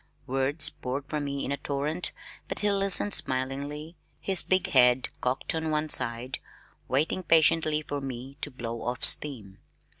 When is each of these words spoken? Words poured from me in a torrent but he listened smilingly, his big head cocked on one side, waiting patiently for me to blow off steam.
Words 0.25 0.71
poured 0.71 1.07
from 1.07 1.25
me 1.25 1.45
in 1.45 1.51
a 1.51 1.57
torrent 1.57 2.11
but 2.47 2.57
he 2.61 2.71
listened 2.71 3.13
smilingly, 3.13 3.97
his 4.19 4.41
big 4.41 4.65
head 4.71 5.09
cocked 5.21 5.53
on 5.53 5.69
one 5.69 5.89
side, 5.89 6.39
waiting 6.87 7.21
patiently 7.21 7.83
for 7.83 8.01
me 8.01 8.35
to 8.41 8.49
blow 8.49 8.81
off 8.81 9.05
steam. 9.05 9.59